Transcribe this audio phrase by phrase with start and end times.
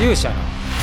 [0.00, 0.34] 勇者の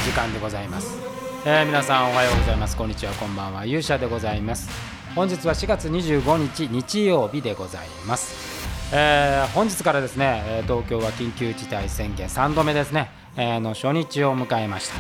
[0.06, 0.96] 時間でございます、
[1.44, 2.78] えー、皆さんおはようございます。
[2.78, 3.66] こんにちはこんばんは。
[3.66, 4.70] 勇者でございます。
[5.16, 14.92] 本日は4月25日日曜日でございます、えー、本日からですね東京は緊急事態宣言3度目ですね、えー、の初日を迎えまし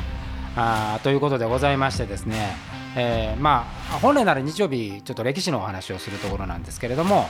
[0.55, 0.95] た。
[0.95, 2.55] あということでございましてですね、
[2.95, 7.29] えー、まあ本来なら日曜日ちょっと歴史のお話をするところなんですけれども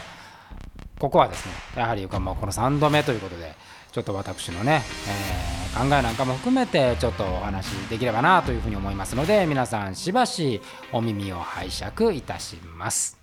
[0.99, 3.54] ここはですねやはりこの3度目ということで
[3.97, 4.83] ちょっと私のね、
[5.74, 10.61] えー、考えなんかも含めてちょっとお話できればなというふうに思いますので皆さんしばし
[10.92, 13.18] お耳を拝借いたします。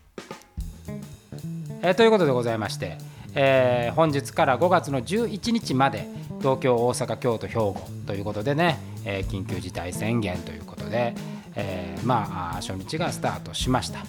[1.81, 2.99] えー、ということでございまして、
[3.37, 6.09] えー、本日から5月の11日まで
[6.41, 7.77] 東京大阪京都兵庫
[8.09, 11.15] ということでね、えー、緊急事態宣言ということで、
[11.55, 14.01] えー、まあ初日がスタートしました、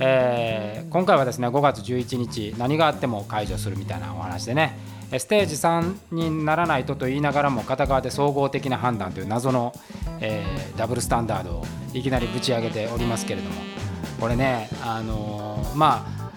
[0.00, 9.72] えー、今回はですね5月11日何があっても解除するみたいなお話でねステージ3にならないとと言いながらも片側で総合的な判断という謎の、
[10.20, 13.84] えー、ダブルスタンダードをいきなりぶち上げておりますけれども。
[14.20, 16.30] これね、あのー、まあ、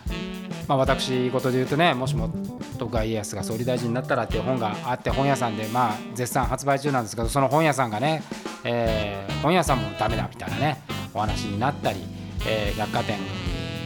[0.67, 2.29] まあ、私事で言うとねもしも
[2.77, 8.23] 徳川家康が総理大臣になったらっていう本があって本屋さんで、まあ、絶賛発売中なんですけどその本屋さんがね、
[8.63, 10.81] えー、本屋さんもダメだみたいなね
[11.13, 11.99] お話になったり、
[12.45, 13.17] えー、百貨店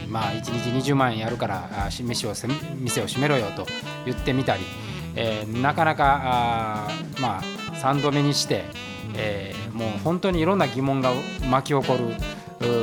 [0.08, 2.34] まあ、1日20万円やるから飯を
[2.76, 3.66] 店を閉めろよと
[4.04, 4.62] 言ってみたり、
[5.14, 6.88] えー、なかなかあ、
[7.20, 7.42] まあ、
[7.74, 8.64] 3度目にして、
[9.16, 11.12] えー、もう本当にいろんな疑問が
[11.50, 12.14] 巻き起こる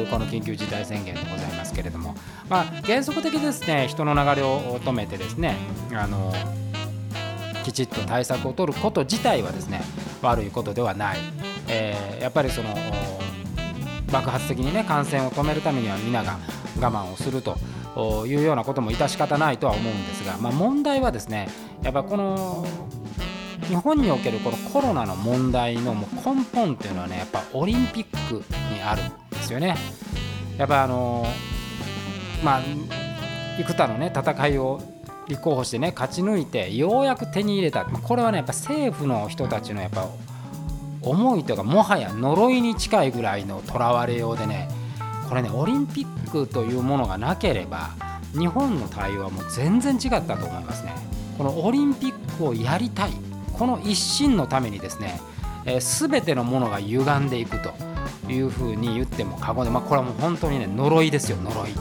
[0.10, 2.16] この緊急事態宣言でございますけれども、
[2.50, 5.56] まあ、原則的ですね人の流れを止めてですね
[5.94, 6.34] あの
[7.64, 9.82] きちっと対策を取ること自体はですね
[10.22, 11.18] 悪いことではない、
[11.68, 12.76] えー、やっぱりその
[14.12, 16.40] 爆発的にね感染を止めるためには皆が
[16.80, 17.58] 我慢をすると。
[17.98, 21.50] いうようなことも致し方ないとは思うんですが、まあ、問題はですね
[21.82, 22.66] やっぱこの
[23.68, 29.76] 日本におけるこのコロナの問題のもう根本っていうのはねやっぱオリンピックにあるんですよね。
[30.58, 31.26] やっぱあの
[32.44, 32.62] まあ
[33.60, 34.82] 幾多のね戦いを
[35.28, 40.08] 立候補してね勝ち抜いてようやく手に入れたこれはねやっぱ政府の人たちのやっぱ
[41.02, 44.68] 思いというかもはや呪いに近いぐらいのとらわれようでね
[45.30, 47.92] これねオリンピックというものがなければ
[48.34, 50.94] 日本の対応はもう全然違ったと思いますね。
[51.38, 53.12] このオリンピックをやりたい
[53.54, 55.22] この一心のためにですね、
[55.66, 57.72] えー、全てのものが歪んでいくと
[58.30, 61.72] いうふうに言っても過言で、まあ、これはもう本当にね呪いですよ呪い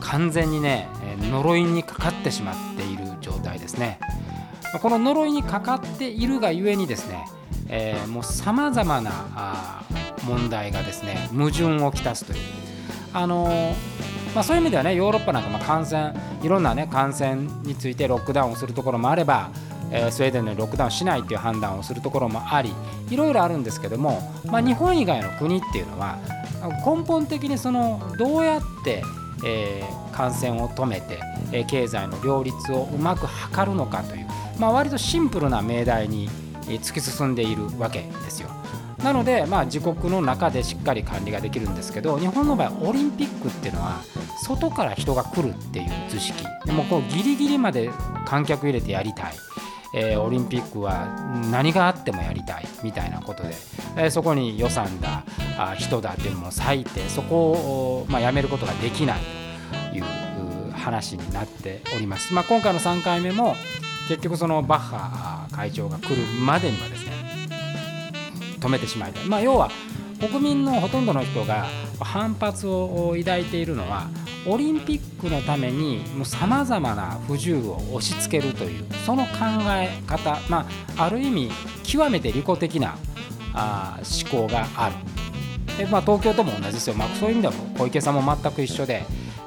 [0.00, 0.88] 完全にね
[1.30, 4.00] 呪いにかかってしまっている状態ですね
[4.80, 7.26] この呪いにかかっているがゆえにですね、
[7.68, 9.82] えー、もうさまざまなあ
[10.24, 12.38] 問題がですね矛盾をきたすという、
[13.12, 13.74] あの、
[14.34, 19.50] まあ、そういう意味ではねヨーロッパなんかま感染いろんなね感染についてロックダウンをするところもあれば、
[19.90, 22.72] えー、スウェーデンのロックダウンしないっていう判断をするところもあり
[23.10, 26.18] いろいろあるんですけども、まあ、日本以外の国っていうのは
[26.84, 29.02] 根本的にそのどうやって、
[29.44, 31.18] えー、感染を止めて、
[31.50, 34.26] え、経済の両立をうまく図るのかという、
[34.58, 36.30] まあ、割とシンプルな命題に
[36.66, 38.61] 突き進んでいるわけですよ。
[39.02, 44.00] なので、まあ、自国の中でしっかり管理ができるんですけど日本の場合オリンピックっていうのは
[44.44, 46.44] 外から人が来るっていう図式。
[46.64, 47.90] でもこうギリギリまで
[48.24, 49.34] 観客入れてやりたい、
[49.94, 51.06] えー、オリンピックは
[51.50, 53.54] 何があってもやりたいみたいなことで、
[53.96, 55.24] えー、そこに予算だ
[55.58, 59.20] あ人だっていうのも割いてそこを、まあ、やめることができない
[59.90, 60.04] という
[60.72, 62.32] 話になっております。
[62.34, 63.56] まあ、今回の3回目も
[64.08, 67.01] 結局そのバッハ会長が来るまでにはです
[68.62, 69.70] 止めてしまいたい、まあ、要は
[70.20, 71.66] 国民のほとんどの人が
[72.00, 74.08] 反発を抱いているのは
[74.46, 79.30] オリンピックのためにさまざまな不自由を押し付けるというその考
[79.70, 81.50] え方、まあ、ある意味
[81.82, 82.96] 極めて利己的な
[83.54, 84.94] あ思考がある。
[85.76, 89.04] で、まあ、東京とも同じですよ、まあ、そういう意味では小池さんも全く一緒で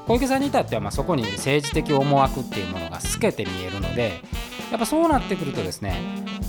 [0.07, 4.21] 小池さんに至ってはまあそこに政治的思惑っていうものが透けて見えるので
[4.71, 6.00] やっぱそうなってくるとですね、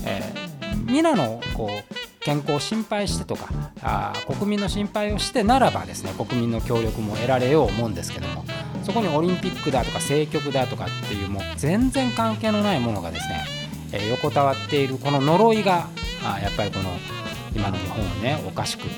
[0.05, 1.96] えー、皆のこう
[2.27, 3.49] 健康を心配してとか
[3.83, 8.45] あ国民の心配をしてならばですね国民の協力も得られよう思うんですけども
[8.83, 13.45] そこにオリンピックだとか政局だとかっていうもう全然関係のないものがですね、
[13.93, 15.87] えー、横たわっているこの呪いが
[16.25, 16.91] あやっぱりこの
[17.55, 18.89] 今の日本をねおかしく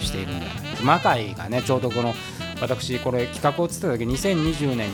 [0.00, 0.46] しているんだ
[0.82, 2.14] 魔界がねちょうどこの
[2.62, 4.88] 私これ企画をつった時2020年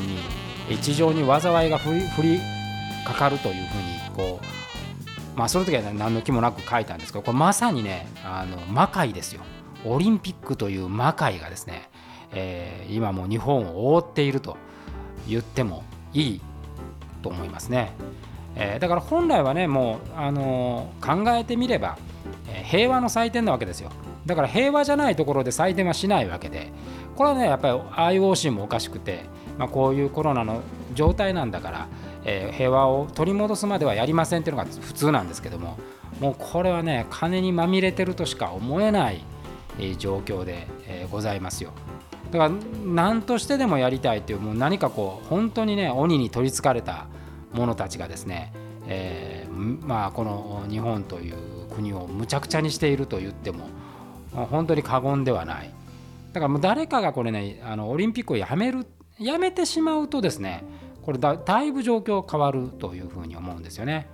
[0.69, 2.41] に地上に災いが降り降り
[3.07, 4.64] かかるというふうにこう
[5.37, 9.43] まあ、その時は何の気もなく書いたんですけどこれまさにねあの魔界ですよ。
[9.85, 11.91] オリンピックという魔界がですね、
[12.33, 14.57] えー、今も日本を覆っていると
[15.29, 15.85] 言っても
[16.15, 16.41] いい
[17.23, 17.93] と思いますね、
[18.57, 21.99] えー、だから本来はねもう、あのー、考えてみれば
[22.49, 23.91] え平和の祭典なわけですよ。
[24.27, 26.73] だから平和じゃないところで祭典はしないわけで
[27.15, 29.21] これはねやっぱり IOC もおかしくて、
[29.59, 30.63] まあ、こういうコロナの
[30.95, 31.89] 状態なんだから、
[32.25, 35.79] えー、平和を取り戻すまではやりませんっていうのが普通なんですけども
[36.21, 39.25] もうこれはね金にまみれてるとしか思えない、
[39.99, 41.73] 状況で、えー、ございますよ。
[42.31, 42.55] だから
[42.85, 47.07] 何としてでもやりたいっていうもう何かこう本当にね鬼に取りつかれた
[47.53, 48.53] 者たちがですね、
[48.89, 51.37] えー、まあこの日本という
[51.75, 53.69] 国をむちゃくちゃにしていると言っても
[54.33, 55.71] 本当に過言ではない
[56.33, 58.87] だからもう誰かがこれねあのオリンピックをやめる
[59.19, 60.65] やめてしまうとですね
[61.05, 64.09] これだだいぶ状況変わるというふうに思うんですよね。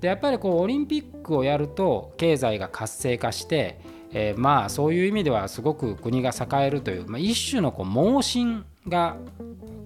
[0.00, 3.80] でやっぱりこうオリンピックをやると経済が活性化して、
[4.10, 9.16] えー、まあそういう意味ではすごく国が栄えるという、まあ、一種のこう盲信が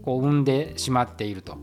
[0.03, 1.59] こう生んでしまっていると。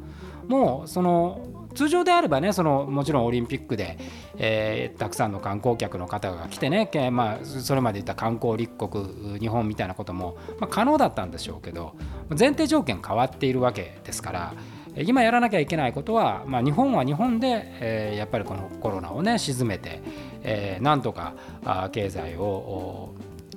[0.47, 3.97] もうその通常であればねそのもちろんオリンピックで、
[4.37, 11.95] えー、たくさんの観光客の方が来てね、まあ、それまで言った観光立国日本みたいなことも、まあ、可能だったんでしょうけど
[12.29, 14.53] 前提条件変わっているわけですから
[14.95, 20.01] 今やらなきゃいけないことは、まあ、日本は日本で、え、やっぱりこのコロナをね沈めて、
[20.43, 21.33] えー、なんとか
[21.65, 23.13] あ経済を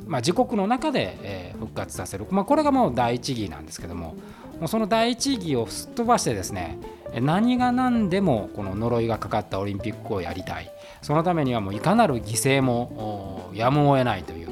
[0.07, 4.15] まあ、自国の中で、え、復活させる、まあ、これがもう第一義なんですけども
[4.61, 6.79] もうその第一義をすっ飛ばしてですね
[7.21, 10.71] 何が何でもこの呪いがかかったオリンピックをやりたい。
[11.03, 14.49] そのためにはもういかなる犠牲もやむを得ないという、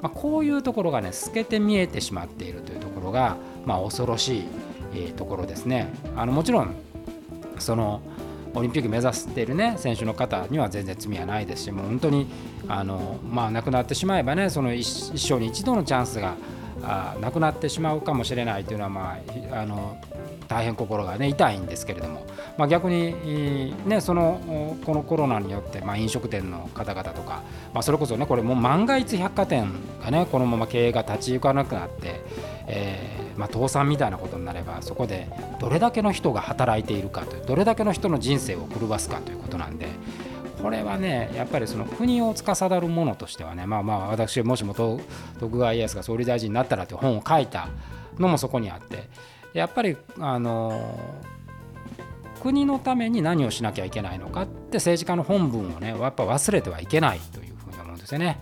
[0.00, 3.36] まあ、こういうところがね透けて見えてしまっているというところが、
[3.66, 4.44] まあ、恐ろしい、
[4.94, 5.92] えー、ところですね。
[6.16, 6.74] あのもちろん
[7.58, 8.00] その
[8.54, 12.26] オリンピック目指している、ね、選手の方には全然罪はないですしもう本当に
[12.66, 16.34] あの、まあ、亡くなってしまえばねその一生に一度のチャンスが
[16.82, 19.18] あなくなってしまうかもしれないというのは、ま
[19.52, 20.00] あ、あの
[20.46, 22.24] 大変心が、ね、痛いんですけれども、
[22.56, 27.42] まあ、逆に、ね、そのこのコロナによって、まあ、飲食店の方々とか、
[27.74, 29.68] まあ、それこそねこれもう万が一百貨店
[30.02, 32.20] がねこのまま経営が立ち行かなくなって、
[32.66, 35.28] えーまあ、倒産みたいなことになればそこで
[35.60, 39.88] どれだけの人が働いているかというどれだけの人の人生を狂わすかということなんで。
[40.60, 47.68] これはねやっぱりその国を司るものとしてはねまあまあ私もしも徳川家康が総理大臣になったらという本を書いた
[48.18, 49.08] のもそこにあって
[49.52, 50.98] やっぱりあの
[52.42, 58.40] 国のために何をしなきゃいけないのかって政治家の本文をねやっぱ忘れてはいけないというふうに思うんですよね。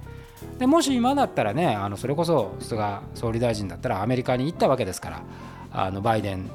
[0.59, 5.23] でもし今だったらねあのそれこそ菅総理大臣だったらアメリカに行ったわけですから
[5.73, 6.51] あのバイデン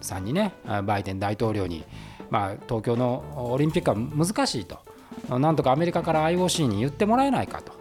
[0.00, 0.54] さんにね
[0.84, 1.84] バイデン大統領に、
[2.30, 4.78] まあ、東京のオリンピックは難しいと。
[5.28, 7.72] なんとかアメリカから IOC に言ってもらえないかと。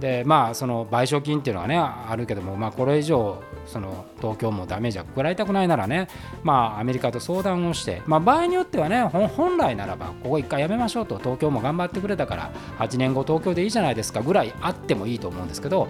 [0.00, 6.08] でまあその賠償金っていうのはねあるけども、まあ、これ以上その東京もダメージは食らいたくないならね、
[6.42, 15.86] まあ、アメリカと相談をして、まあ、場合によってはね本来ならばここ一回やめましょうと東京も頑張ってくれたから8年後東京でいいじゃないですかぐらいあってもいいと思うんですけど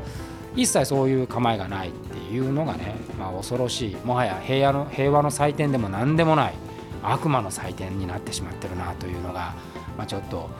[0.54, 6.54] 一切そういう構えがないっていうのがね、まあ、恐ろしいもはや平和の平和の祭典でも何でもない
[7.02, 9.54] 悪魔の祭典になってしまってるなというのが、
[9.96, 10.50] まあ、ちょっと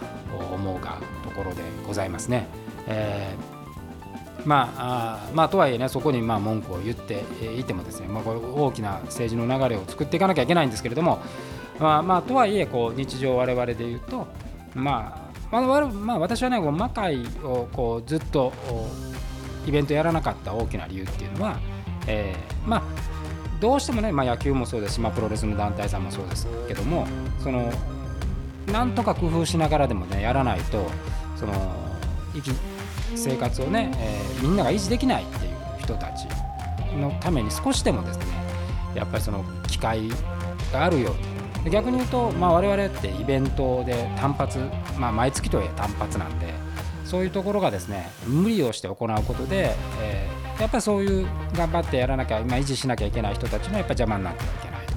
[0.53, 2.68] 思うかところでございますね。
[2.89, 7.23] えー、まああまあとはいえねそこにまあ文句を言って
[7.59, 11.21] いてもですね、まあ、これ大きな政治の流れを作っていかなきゃいけないんですけれども
[11.79, 14.27] まあまあとはいえこう日常我々で言うと
[14.75, 18.53] まあまあ、まあ、私はねこう魔界をこうずっと
[19.67, 21.59] イベントやらなかった大きな理由っていうのは、
[22.07, 22.83] えー、まあ
[23.61, 27.07] どうしてもね、まあ、野球もそうですし、まあ、プロレスの団体さんもそうですけども
[27.43, 27.73] その
[28.73, 30.87] なんとか工夫しながらでもねやらないと
[31.37, 31.88] その
[32.35, 32.51] 生き
[33.15, 36.27] 生活をね、えー、みんなが維持できないっていう人たち
[36.97, 38.25] のために少しでもですね
[38.95, 40.09] やっぱりその機会
[40.73, 41.39] があるように。
[41.71, 44.59] 逆に言うと、まあ、我々ってイベントで単発、
[44.99, 46.55] まあ、毎月とはいえ単発なんで
[47.05, 54.95] そういうところがですね無理をして行うことで、えー、やっぱりそういう頑張ってやらなきゃ、まあ、維持しなきゃいけない人たちのやっぱ邪魔になってはいけないと。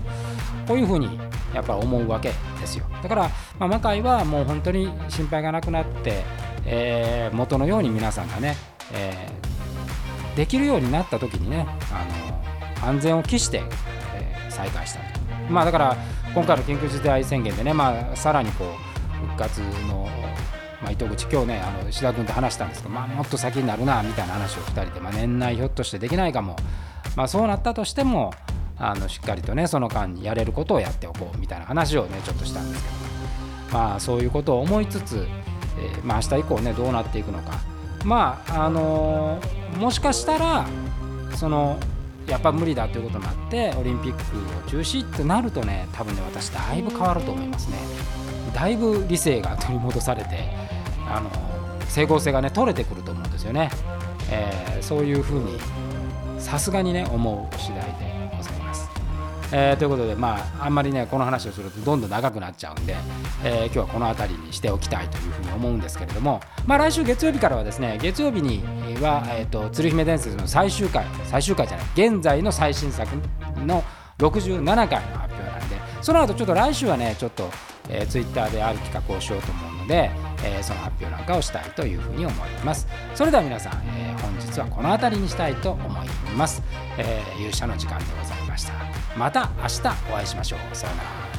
[0.68, 1.20] こういうふうに
[1.54, 2.86] やっぱ思うわけですよ。
[3.02, 6.24] だから、まあ、魔界はもう本当に心配がなくなって
[6.66, 8.56] えー、元のように皆さんがね、
[8.94, 12.06] えー、できるようになった時にねあ
[12.84, 13.64] の安全を期して、
[14.16, 15.22] えー、再開したと。
[15.50, 15.98] まあ、だから
[16.34, 20.08] 今回の緊急事態宣言でね、まあ、さらにこう復活の、
[20.82, 26.56] まあ、糸口、今日ね、あの石田君と話したんですけど、まあ、もっと先になるなみたいな話を2人で、まあ、年内ひょっとしてできないかも、
[27.16, 28.34] まあ、そうなったとしても
[28.78, 32.90] あのしっかりとねその間にやれることをやっておこうみたいな話をねちょっとしたんですけ
[33.74, 35.28] ど、まあ、そういうことを思いつつ、
[35.78, 37.60] えー、まあ、明日以降ねどうなっていくのか。
[38.04, 40.66] まああのー、もしかしたら
[41.36, 41.78] その
[42.28, 44.20] やっぱ無理だということになってオリンピック
[44.68, 47.78] を中止ってなるとね多分ね私だいぶ変わると思いますね。
[48.54, 50.50] だいぶ理性が取り戻されて
[51.08, 51.30] あの
[51.88, 53.70] 整合性がね取れてくると思うんですよね、
[54.30, 55.58] えー、そういうふうに
[56.40, 58.21] さすがにね思う次第で、
[59.54, 62.96] えー、ということでまああんまりねこの話をするとどんどん長くなっちゃうんで、
[63.44, 68.64] えー、今日はこの辺りにしておきたいというふうに思うんですけれどもまあ来週月曜日からはですね月曜日に
[69.02, 73.10] は、えーと、鶴姫伝説の最終回最終回じゃない現在の最新作
[73.66, 73.84] の
[74.18, 77.50] 67回の発表なんでその後ちょっと来週はねちょっと、
[77.90, 80.12] えー、ツイッターである企画をしようと思うので、
[80.44, 82.88] えー、その発表なんかをしたいというふうに思います。
[83.16, 86.64] それでは皆さん、えー、本日はこの辺りにしたいと思います、
[86.98, 89.01] えー、勇者の時間でございました。
[89.16, 90.76] また明日お会いしましょう。
[90.76, 91.31] さようなら。